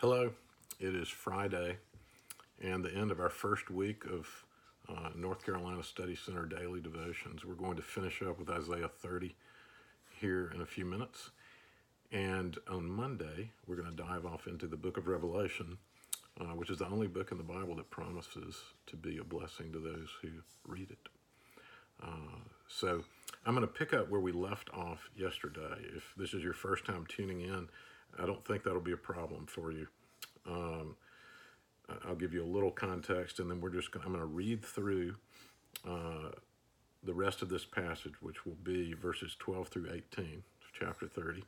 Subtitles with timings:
[0.00, 0.30] Hello,
[0.78, 1.76] it is Friday
[2.62, 4.46] and the end of our first week of
[4.88, 7.44] uh, North Carolina Study Center daily devotions.
[7.44, 9.36] We're going to finish up with Isaiah 30
[10.18, 11.32] here in a few minutes.
[12.10, 15.76] And on Monday, we're going to dive off into the book of Revelation,
[16.40, 18.56] uh, which is the only book in the Bible that promises
[18.86, 20.30] to be a blessing to those who
[20.66, 21.08] read it.
[22.02, 22.38] Uh,
[22.68, 23.04] so
[23.44, 25.76] I'm going to pick up where we left off yesterday.
[25.94, 27.68] If this is your first time tuning in,
[28.18, 29.86] I don't think that'll be a problem for you.
[30.46, 30.96] Um,
[32.06, 34.04] I'll give you a little context, and then we're just going.
[34.04, 35.16] I'm going to read through
[35.88, 36.30] uh,
[37.02, 40.42] the rest of this passage, which will be verses 12 through 18,
[40.78, 41.42] chapter 30,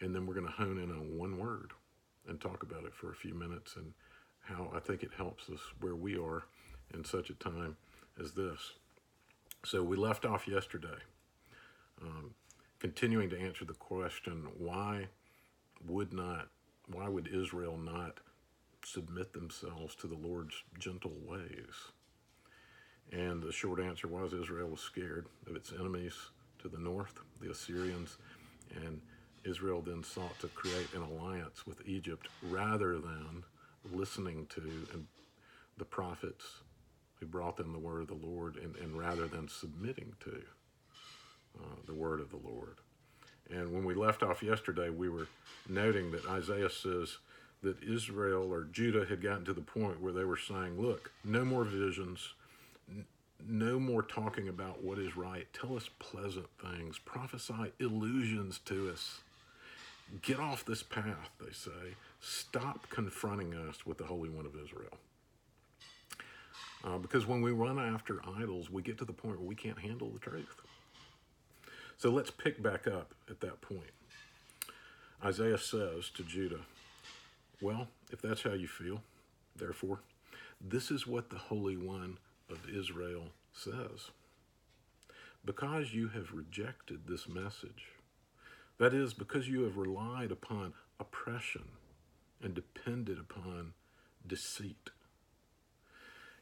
[0.00, 1.72] and then we're going to hone in on one word
[2.26, 3.92] and talk about it for a few minutes and
[4.40, 6.44] how I think it helps us where we are
[6.94, 7.76] in such a time
[8.20, 8.72] as this.
[9.64, 10.98] So we left off yesterday,
[12.02, 12.34] um,
[12.78, 15.08] continuing to answer the question why
[15.86, 16.48] would not,
[16.90, 18.20] why would Israel not
[18.84, 21.92] submit themselves to the Lord's gentle ways?
[23.12, 26.14] And the short answer was Israel was scared of its enemies
[26.60, 28.18] to the north, the Assyrians,
[28.84, 29.00] and
[29.44, 33.44] Israel then sought to create an alliance with Egypt rather than
[33.92, 34.60] listening to
[35.78, 36.44] the prophets
[37.18, 40.42] who brought them the word of the Lord and, and rather than submitting to
[41.58, 42.76] uh, the word of the Lord.
[43.50, 45.26] And when we left off yesterday, we were
[45.68, 47.18] noting that Isaiah says
[47.62, 51.44] that Israel or Judah had gotten to the point where they were saying, Look, no
[51.44, 52.34] more visions,
[52.90, 53.06] n-
[53.46, 55.46] no more talking about what is right.
[55.52, 59.20] Tell us pleasant things, prophesy illusions to us.
[60.22, 61.96] Get off this path, they say.
[62.20, 64.96] Stop confronting us with the Holy One of Israel.
[66.84, 69.78] Uh, because when we run after idols, we get to the point where we can't
[69.78, 70.62] handle the truth.
[71.98, 73.90] So let's pick back up at that point.
[75.24, 76.60] Isaiah says to Judah,
[77.60, 79.02] Well, if that's how you feel,
[79.56, 79.98] therefore,
[80.60, 82.18] this is what the Holy One
[82.48, 84.10] of Israel says.
[85.44, 87.88] Because you have rejected this message,
[88.78, 91.64] that is, because you have relied upon oppression
[92.40, 93.72] and depended upon
[94.24, 94.90] deceit,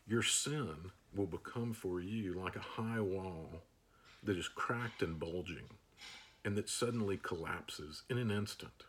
[0.06, 3.62] your sin will become for you like a high wall
[4.26, 5.68] that is cracked and bulging
[6.44, 8.84] and that suddenly collapses in an instant,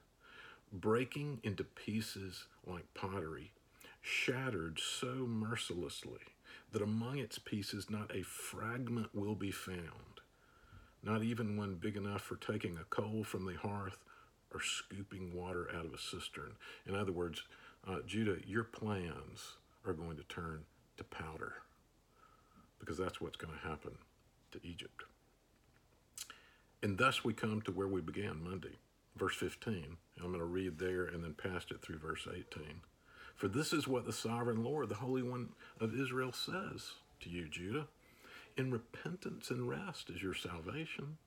[0.71, 3.51] breaking into pieces like pottery,
[4.01, 6.19] shattered so mercilessly
[6.71, 10.21] that among its pieces not a fragment will be found,
[11.01, 13.97] not even one big enough for taking a coal from the hearth
[14.53, 16.51] or scooping water out of a cistern.
[16.85, 17.43] In other words,
[17.87, 20.63] uh, Judah, your plans are going to turn
[20.97, 21.53] to powder
[22.79, 23.97] because that's what's going to happen
[24.51, 25.03] to Egypt.
[26.83, 28.77] And thus we come to where we began Monday,
[29.15, 29.97] verse 15.
[30.19, 32.81] I'm going to read there and then past it through verse 18.
[33.35, 35.49] For this is what the sovereign Lord, the Holy One
[35.79, 37.87] of Israel, says to you, Judah.
[38.55, 41.17] In repentance and rest is your salvation,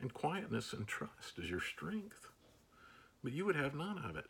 [0.00, 2.28] and quietness and trust is your strength.
[3.22, 4.26] But you would have none of it.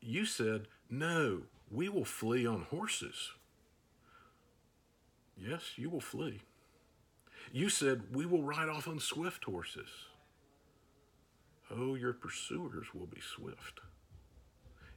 [0.00, 3.32] You said, No, we will flee on horses.
[5.36, 6.42] Yes, you will flee.
[7.52, 9.88] You said, We will ride off on swift horses.
[11.70, 13.80] Oh, your pursuers will be swift.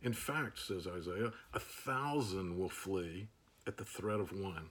[0.01, 3.27] In fact, says Isaiah, a thousand will flee
[3.65, 4.69] at the threat of one,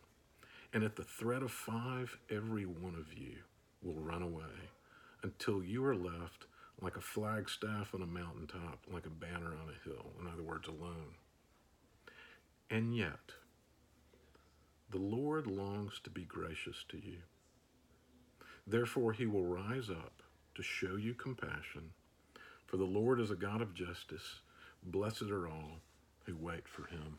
[0.72, 3.38] and at the threat of five, every one of you
[3.82, 4.70] will run away
[5.22, 6.46] until you are left
[6.80, 10.68] like a flagstaff on a mountaintop, like a banner on a hill, in other words,
[10.68, 11.14] alone.
[12.70, 13.32] And yet,
[14.90, 17.18] the Lord longs to be gracious to you.
[18.66, 20.22] Therefore, he will rise up
[20.54, 21.90] to show you compassion.
[22.66, 24.40] For the Lord is a God of justice.
[24.82, 25.78] Blessed are all
[26.24, 27.18] who wait for him.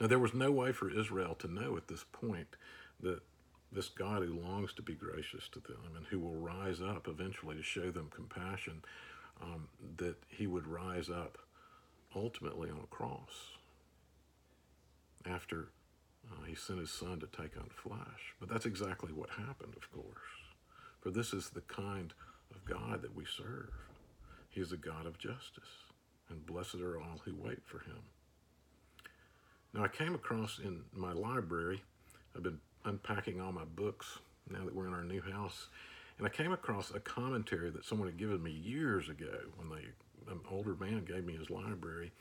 [0.00, 2.48] Now, there was no way for Israel to know at this point
[3.00, 3.20] that
[3.70, 7.56] this God who longs to be gracious to them and who will rise up eventually
[7.56, 8.82] to show them compassion,
[9.42, 11.38] um, that he would rise up
[12.14, 13.56] ultimately on a cross
[15.24, 15.68] after
[16.30, 18.34] uh, he sent his son to take on flesh.
[18.40, 20.18] But that's exactly what happened, of course.
[21.00, 22.12] For this is the kind
[22.54, 23.70] of God that we serve.
[24.50, 25.88] He is a God of justice,
[26.28, 27.98] and blessed are all who wait for him.
[29.74, 31.82] Now, I came across in my library,
[32.36, 34.18] I've been unpacking all my books
[34.50, 35.68] now that we're in our new house,
[36.18, 39.86] and I came across a commentary that someone had given me years ago when they,
[40.30, 42.12] an older man gave me his library,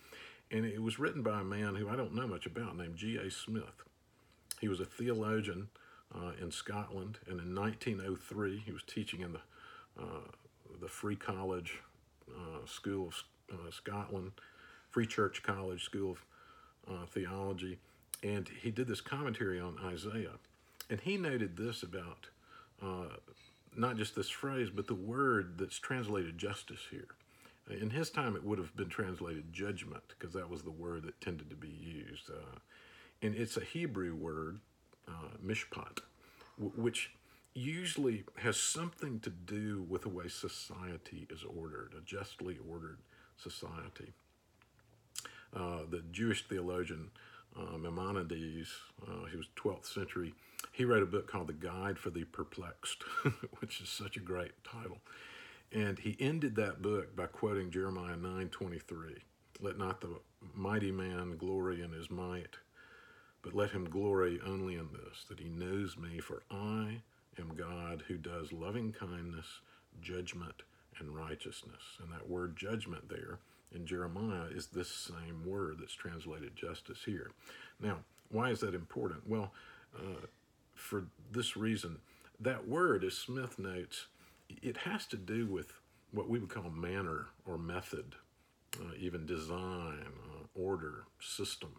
[0.50, 3.30] and it was written by a man who I don't know much about named G.A.
[3.30, 3.84] Smith.
[4.62, 5.70] He was a theologian
[6.14, 9.42] uh, in Scotland, and in 1903 he was teaching in the
[10.00, 10.30] uh,
[10.80, 11.80] the Free College
[12.30, 14.32] uh, School of uh, Scotland,
[14.90, 16.18] Free Church College School
[16.88, 17.80] of Theology,
[18.24, 20.40] and he did this commentary on Isaiah.
[20.90, 22.28] And he noted this about
[23.76, 27.08] not just this phrase, but the word that's translated justice here.
[27.70, 31.22] In his time, it would have been translated judgment because that was the word that
[31.22, 32.30] tended to be used.
[32.30, 32.60] Uh,
[33.22, 34.60] and it's a Hebrew word,
[35.08, 36.00] uh, mishpat,
[36.58, 37.12] w- which
[37.54, 43.00] usually has something to do with the way society is ordered, a justly ordered
[43.38, 44.14] society.
[45.54, 47.10] Uh, the Jewish theologian
[47.58, 48.70] uh, Maimonides,
[49.06, 50.34] uh, he was 12th century,
[50.72, 53.04] he wrote a book called The Guide for the Perplexed,
[53.60, 55.00] which is such a great title.
[55.74, 59.22] And he ended that book by quoting Jeremiah 9:23.
[59.60, 60.20] Let not the
[60.56, 62.58] mighty man glory in his might,
[63.42, 67.02] but let him glory only in this, that he knows me, for I
[67.40, 69.46] am God who does loving kindness,
[70.02, 70.64] judgment,
[71.00, 71.82] and righteousness.
[72.02, 73.40] And that word judgment there
[73.74, 77.32] in Jeremiah is this same word that's translated justice here.
[77.82, 78.00] Now,
[78.30, 79.28] why is that important?
[79.28, 79.52] Well,
[79.98, 80.26] uh,
[80.76, 81.98] for this reason,
[82.40, 84.08] that word, as Smith notes,
[84.62, 85.74] it has to do with
[86.12, 88.16] what we would call manner or method,
[88.80, 91.72] uh, even design, uh, order, system.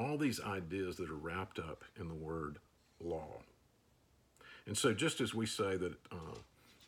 [0.00, 2.56] All these ideas that are wrapped up in the word
[3.00, 3.42] law.
[4.66, 6.38] And so, just as we say that uh,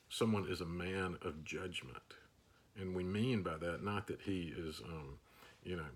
[0.09, 2.14] someone is a man of judgment,
[2.81, 5.19] and we mean by that not that he is, um,
[5.62, 5.91] you know,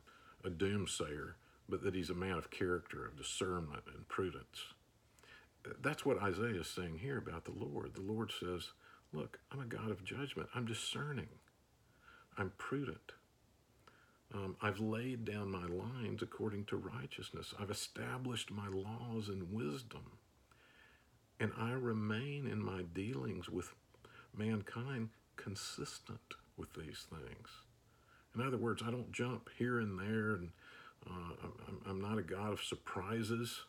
[0.44, 1.32] a doomsayer,
[1.68, 4.74] but that he's a man of character, of discernment and prudence.
[5.82, 7.94] That's what Isaiah is saying here about the Lord.
[7.94, 8.72] The Lord says,
[9.12, 10.48] Look, I'm a God of judgment.
[10.54, 11.28] I'm discerning.
[12.36, 13.12] I'm prudent.
[14.36, 17.54] Um, I've laid down my lines according to righteousness.
[17.58, 20.18] I've established my laws in wisdom.
[21.40, 23.72] And I remain in my dealings with
[24.36, 27.48] mankind consistent with these things.
[28.34, 30.50] In other words, I don't jump here and there, and
[31.08, 33.60] uh, I'm, I'm, not a God of surprises.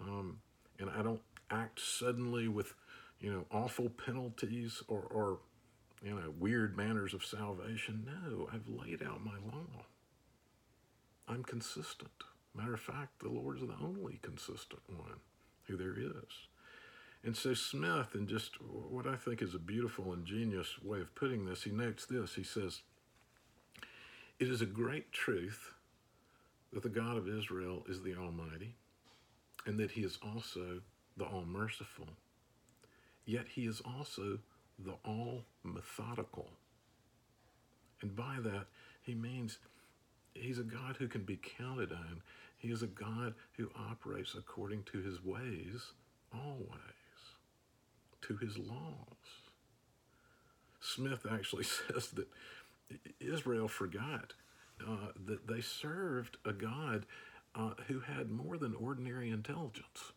[0.00, 0.38] Um,
[0.78, 2.74] and I don't act suddenly with
[3.20, 5.38] you know, awful penalties or, or
[6.02, 8.06] you know, weird manners of salvation.
[8.06, 9.86] No, I've laid out my law.
[11.28, 12.10] I'm consistent.
[12.54, 15.20] Matter of fact, the Lord is the only consistent one
[15.66, 16.48] who there is.
[17.24, 21.44] And so Smith, in just what I think is a beautiful, ingenious way of putting
[21.44, 22.34] this, he notes this.
[22.34, 22.80] He says,
[24.40, 25.72] It is a great truth
[26.72, 28.74] that the God of Israel is the Almighty,
[29.66, 30.80] and that he is also
[31.16, 32.08] the All Merciful
[33.24, 34.38] Yet he is also
[34.78, 36.50] the all methodical.
[38.00, 38.66] And by that,
[39.02, 39.58] he means
[40.34, 42.22] he's a God who can be counted on.
[42.58, 45.92] He is a God who operates according to his ways
[46.32, 46.68] always,
[48.22, 49.42] to his laws.
[50.80, 52.28] Smith actually says that
[53.20, 54.32] Israel forgot
[54.86, 57.06] uh, that they served a God
[57.54, 60.12] uh, who had more than ordinary intelligence.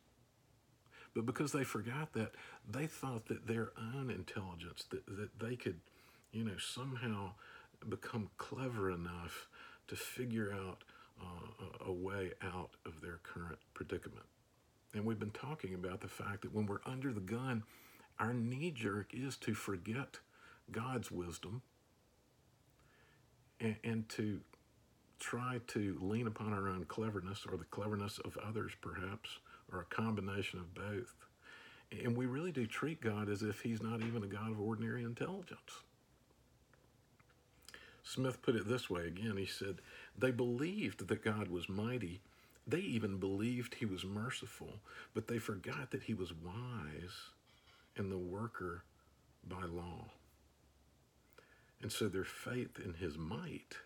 [1.15, 2.33] But because they forgot that,
[2.69, 5.79] they thought that their own intelligence, that, that they could,
[6.31, 7.31] you know, somehow
[7.87, 9.47] become clever enough
[9.87, 10.83] to figure out
[11.21, 14.25] uh, a way out of their current predicament.
[14.93, 17.63] And we've been talking about the fact that when we're under the gun,
[18.19, 20.19] our knee jerk is to forget
[20.71, 21.61] God's wisdom
[23.59, 24.41] and, and to
[25.19, 29.39] try to lean upon our own cleverness or the cleverness of others, perhaps,
[29.71, 31.15] or a combination of both.
[31.91, 35.03] And we really do treat God as if He's not even a God of ordinary
[35.03, 35.81] intelligence.
[38.03, 39.77] Smith put it this way again he said,
[40.17, 42.21] They believed that God was mighty.
[42.67, 44.79] They even believed He was merciful,
[45.13, 47.29] but they forgot that He was wise
[47.97, 48.83] and the worker
[49.47, 50.05] by law.
[51.81, 53.77] And so their faith in His might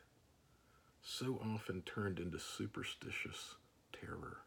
[1.02, 3.56] so often turned into superstitious
[3.94, 4.38] terror.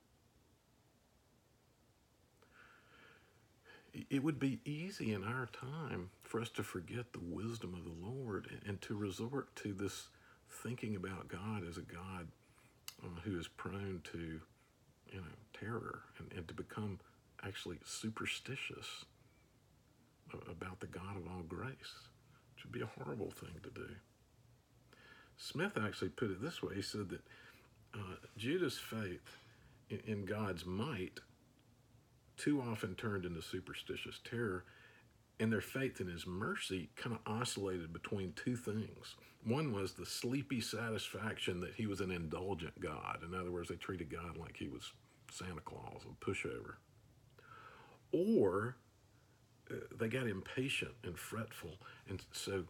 [3.93, 8.07] It would be easy in our time for us to forget the wisdom of the
[8.07, 10.09] Lord and to resort to this
[10.49, 12.29] thinking about God as a God
[13.03, 15.23] uh, who is prone to, you know,
[15.59, 17.01] terror and, and to become
[17.45, 19.05] actually superstitious
[20.51, 22.09] about the God of all grace,
[22.55, 23.89] which would be a horrible thing to do.
[25.37, 26.77] Smith actually put it this way.
[26.77, 27.21] He said that
[27.95, 29.37] uh, Judah's faith
[29.91, 31.21] in, in God's might
[32.37, 34.65] too often turned into superstitious terror,
[35.41, 39.17] and their faith in his mercy kind of oscillated between two things.
[39.45, 43.21] One was the sleepy satisfaction that he was an indulgent God.
[43.27, 44.93] In other words, they treated God like he was
[45.31, 46.75] Santa Claus, a pushover.
[48.12, 48.77] Or
[49.71, 52.65] uh, they got impatient and fretful, and so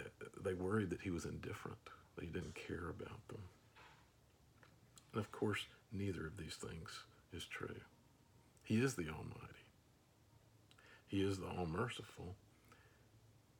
[0.00, 0.04] uh,
[0.42, 1.78] they worried that he was indifferent,
[2.16, 3.42] that he didn't care about them.
[5.12, 5.60] And of course,
[5.92, 7.80] neither of these things is true.
[8.66, 9.62] He is the Almighty,
[11.06, 12.34] He is the All Merciful,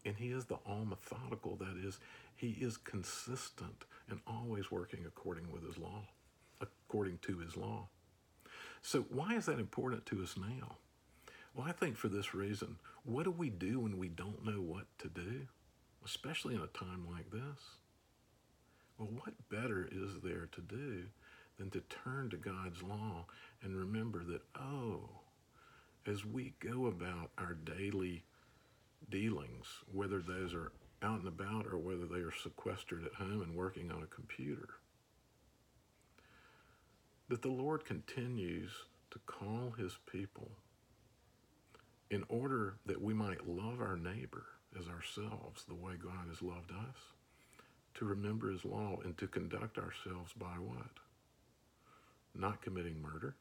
[0.04, 1.54] and He is the All Methodical.
[1.54, 2.00] That is,
[2.34, 6.08] He is consistent and always working according with His law,
[6.60, 7.86] according to His law.
[8.82, 10.78] So, why is that important to us now?
[11.54, 12.76] Well, I think for this reason.
[13.04, 15.46] What do we do when we don't know what to do,
[16.04, 17.76] especially in a time like this?
[18.98, 21.04] Well, what better is there to do
[21.58, 23.26] than to turn to God's law
[23.62, 25.08] and remember that, oh,
[26.06, 28.24] as we go about our daily
[29.10, 30.72] dealings, whether those are
[31.02, 34.68] out and about or whether they are sequestered at home and working on a computer,
[37.28, 38.70] that the Lord continues
[39.10, 40.50] to call his people
[42.10, 44.46] in order that we might love our neighbor
[44.78, 46.96] as ourselves the way God has loved us,
[47.94, 50.90] to remember his law and to conduct ourselves by what?
[52.34, 53.34] Not committing murder,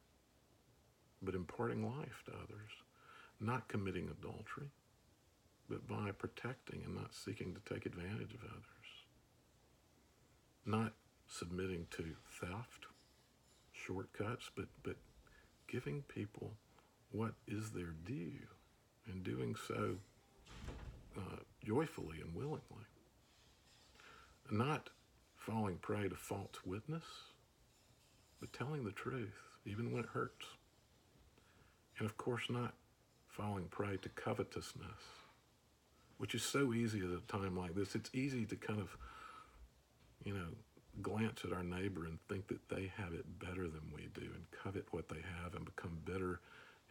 [1.26, 2.72] but imparting life to others,
[3.40, 4.70] not committing adultery,
[5.70, 9.06] but by protecting and not seeking to take advantage of others,
[10.66, 10.94] not
[11.28, 12.86] submitting to theft,
[13.74, 14.96] shortcuts, but, but
[15.68, 16.54] giving people
[17.12, 18.48] what is their due
[19.08, 19.96] and doing so
[21.18, 22.62] uh, joyfully and willingly.
[24.52, 24.90] Not
[25.36, 27.04] falling prey to false witness,
[28.40, 29.34] but telling the truth,
[29.66, 30.46] even when it hurts.
[31.98, 32.74] And of course, not
[33.28, 35.02] falling prey to covetousness,
[36.18, 37.96] which is so easy at a time like this.
[37.96, 38.98] It's easy to kind of,
[40.24, 40.48] you know,
[41.02, 44.46] glance at our neighbor and think that they have it better than we do and
[44.64, 46.40] covet what they have and become bitter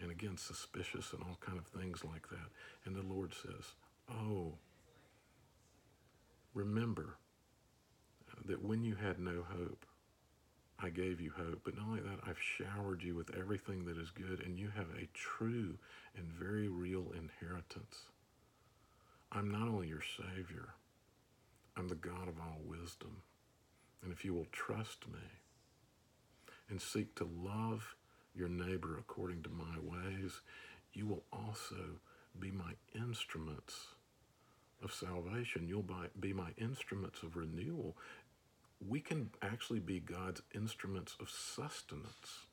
[0.01, 2.51] and again suspicious and all kind of things like that.
[2.85, 3.75] And the Lord says,
[4.11, 4.59] "Oh,
[6.53, 7.17] remember
[8.47, 9.87] that when you had no hope,
[10.81, 11.61] I gave you hope.
[11.65, 14.89] But not only that, I've showered you with everything that is good, and you have
[14.91, 15.79] a true
[16.17, 17.97] and very real inheritance.
[19.33, 20.75] I'm not only your Savior,
[21.77, 23.23] I'm the God of all wisdom.
[24.03, 25.19] And if you will trust me
[26.69, 27.97] and seek to love
[28.35, 30.41] your neighbor according to my ways,
[30.93, 31.99] you will also
[32.39, 33.87] be my instruments
[34.83, 35.67] of salvation.
[35.67, 35.87] You'll
[36.21, 37.97] be my instruments of renewal.
[38.81, 42.47] We can actually be God's instruments of sustenance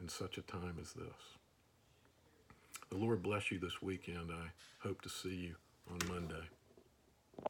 [0.00, 1.38] in such a time as this.
[2.90, 4.30] The Lord bless you this weekend.
[4.32, 4.48] I
[4.86, 5.54] hope to see you
[5.90, 6.44] on Monday.